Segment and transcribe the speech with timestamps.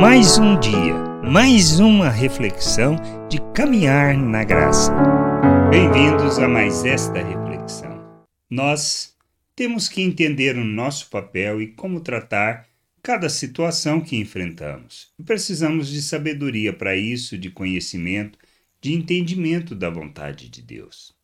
[0.00, 0.94] Mais um dia,
[1.24, 2.96] mais uma reflexão
[3.30, 4.92] de caminhar na graça.
[5.70, 8.22] Bem-vindos a mais esta reflexão.
[8.50, 9.16] Nós
[9.54, 12.68] temos que entender o nosso papel e como tratar
[13.02, 15.08] cada situação que enfrentamos.
[15.24, 18.38] Precisamos de sabedoria para isso, de conhecimento,
[18.82, 21.14] de entendimento da vontade de Deus.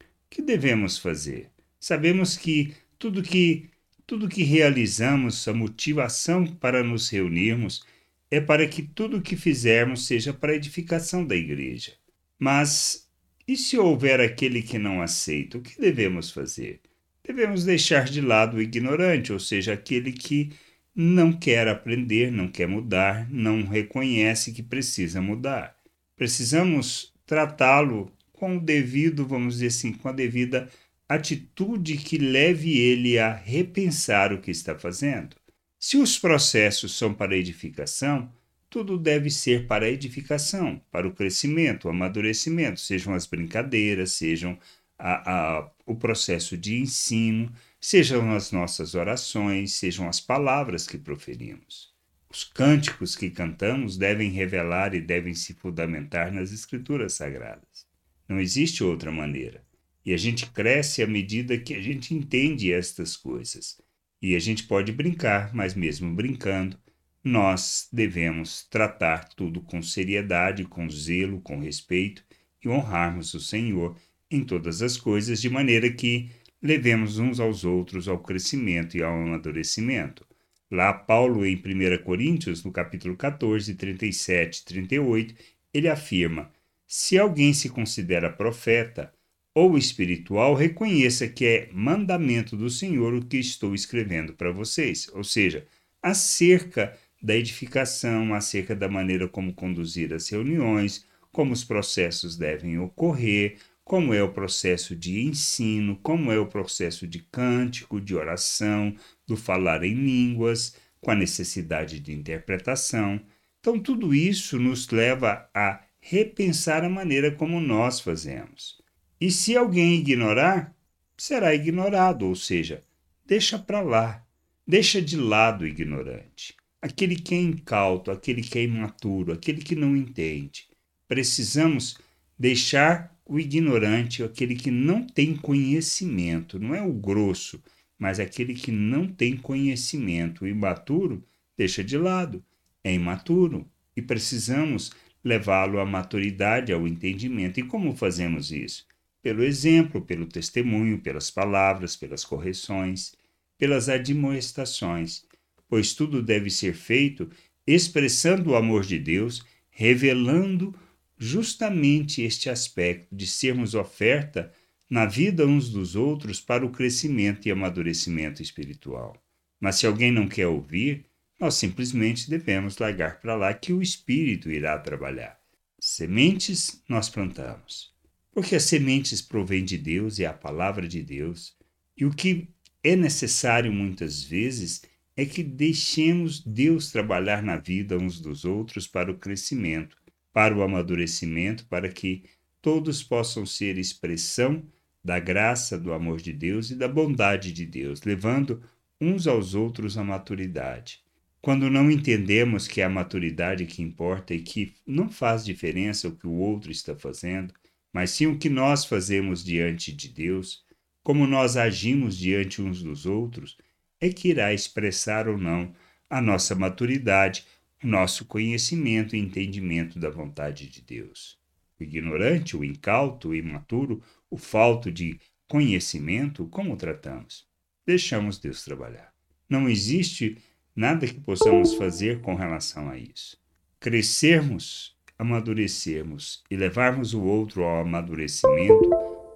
[0.00, 1.50] O que devemos fazer?
[1.80, 3.68] Sabemos que tudo que
[4.06, 7.84] tudo que realizamos, a motivação para nos reunirmos
[8.30, 11.92] é para que tudo o que fizermos seja para a edificação da igreja.
[12.38, 13.10] Mas
[13.50, 16.80] e se houver aquele que não aceita, o que devemos fazer?
[17.26, 20.52] Devemos deixar de lado o ignorante, ou seja, aquele que
[20.94, 25.74] não quer aprender, não quer mudar, não reconhece que precisa mudar.
[26.16, 30.70] Precisamos tratá-lo com o devido, vamos dizer assim, com a devida
[31.08, 35.34] atitude que leve ele a repensar o que está fazendo.
[35.82, 38.30] Se os processos são para edificação,
[38.68, 44.58] tudo deve ser para edificação, para o crescimento, o amadurecimento, sejam as brincadeiras, sejam
[44.98, 47.50] a, a, o processo de ensino,
[47.80, 51.94] sejam as nossas orações, sejam as palavras que proferimos.
[52.28, 57.86] Os cânticos que cantamos devem revelar e devem se fundamentar nas Escrituras Sagradas.
[58.28, 59.64] Não existe outra maneira.
[60.04, 63.80] E a gente cresce à medida que a gente entende estas coisas.
[64.22, 66.78] E a gente pode brincar, mas mesmo brincando,
[67.22, 72.24] nós devemos tratar tudo com seriedade, com zelo, com respeito
[72.62, 73.96] e honrarmos o Senhor
[74.30, 76.30] em todas as coisas, de maneira que
[76.62, 80.26] levemos uns aos outros ao crescimento e ao amadurecimento.
[80.70, 85.34] Lá, Paulo, em 1 Coríntios, no capítulo 14, 37 e 38,
[85.74, 86.52] ele afirma:
[86.86, 89.12] Se alguém se considera profeta,
[89.54, 95.24] ou espiritual, reconheça que é mandamento do Senhor o que estou escrevendo para vocês, ou
[95.24, 95.66] seja,
[96.02, 103.58] acerca da edificação, acerca da maneira como conduzir as reuniões, como os processos devem ocorrer,
[103.84, 108.94] como é o processo de ensino, como é o processo de cântico, de oração,
[109.26, 113.20] do falar em línguas, com a necessidade de interpretação.
[113.58, 118.79] Então, tudo isso nos leva a repensar a maneira como nós fazemos.
[119.20, 120.74] E se alguém ignorar,
[121.16, 122.82] será ignorado, ou seja,
[123.26, 124.26] deixa para lá,
[124.66, 129.74] deixa de lado o ignorante, aquele que é incauto, aquele que é imaturo, aquele que
[129.74, 130.66] não entende.
[131.06, 131.98] Precisamos
[132.38, 137.62] deixar o ignorante, aquele que não tem conhecimento, não é o grosso,
[137.98, 141.22] mas aquele que não tem conhecimento, o imaturo,
[141.58, 142.42] deixa de lado,
[142.82, 144.90] é imaturo e precisamos
[145.22, 147.60] levá-lo à maturidade, ao entendimento.
[147.60, 148.88] E como fazemos isso?
[149.22, 153.14] Pelo exemplo, pelo testemunho, pelas palavras, pelas correções,
[153.58, 155.24] pelas admoestações,
[155.68, 157.30] pois tudo deve ser feito
[157.66, 160.74] expressando o amor de Deus, revelando
[161.18, 164.52] justamente este aspecto de sermos oferta
[164.88, 169.14] na vida uns dos outros para o crescimento e amadurecimento espiritual.
[169.60, 171.04] Mas se alguém não quer ouvir,
[171.38, 175.38] nós simplesmente devemos largar para lá que o Espírito irá trabalhar.
[175.78, 177.94] Sementes nós plantamos.
[178.32, 181.56] Porque as sementes provêm de Deus e a palavra de Deus.
[181.96, 182.48] E o que
[182.82, 184.82] é necessário muitas vezes
[185.16, 189.96] é que deixemos Deus trabalhar na vida uns dos outros para o crescimento,
[190.32, 192.24] para o amadurecimento, para que
[192.62, 194.62] todos possam ser expressão
[195.04, 198.62] da graça, do amor de Deus e da bondade de Deus, levando
[199.00, 201.02] uns aos outros à maturidade.
[201.40, 206.14] Quando não entendemos que é a maturidade que importa e que não faz diferença o
[206.14, 207.54] que o outro está fazendo,
[207.92, 210.64] mas sim o que nós fazemos diante de Deus,
[211.02, 213.56] como nós agimos diante uns dos outros,
[214.00, 215.74] é que irá expressar ou não
[216.08, 217.44] a nossa maturidade,
[217.82, 221.38] o nosso conhecimento e entendimento da vontade de Deus.
[221.78, 225.18] O ignorante, o incauto, o imaturo, o falto de
[225.48, 227.46] conhecimento, como tratamos?
[227.86, 229.12] Deixamos Deus trabalhar.
[229.48, 230.38] Não existe
[230.76, 233.36] nada que possamos fazer com relação a isso.
[233.80, 238.90] Crescermos amadurecermos e levarmos o outro ao amadurecimento,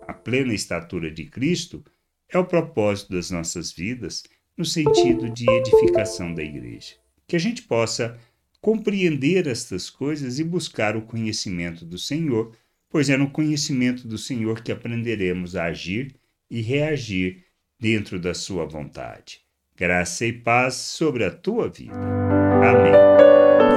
[0.09, 1.85] à plena estatura de Cristo,
[2.27, 4.23] é o propósito das nossas vidas
[4.57, 6.95] no sentido de edificação da igreja.
[7.27, 8.19] Que a gente possa
[8.63, 12.57] compreender estas coisas e buscar o conhecimento do Senhor,
[12.89, 16.15] pois é no conhecimento do Senhor que aprenderemos a agir
[16.51, 17.45] e reagir
[17.79, 19.41] dentro da sua vontade.
[19.77, 21.93] Graça e paz sobre a tua vida.
[21.93, 23.44] Amém.